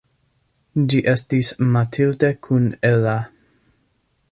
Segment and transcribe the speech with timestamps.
[0.93, 3.17] Ĝi estis Mathilde kun Ella.